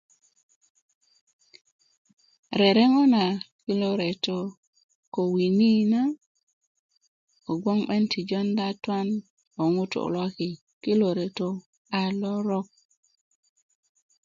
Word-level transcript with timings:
rereŋó 2.59 3.01
na 3.13 3.23
kilo 3.63 3.89
retó 4.01 4.37
ko 5.13 5.21
wini 5.33 5.71
na 5.91 6.01
kogboŋ 7.45 7.79
'ben 7.85 8.03
ti 8.11 8.19
jondá 8.29 8.67
tuwan 8.83 9.07
ko 9.53 9.63
ŋutú 9.75 10.01
loki 10.15 10.49
kiló 10.83 11.07
retó 11.19 11.47
a 11.99 12.01
lorok 12.19 12.67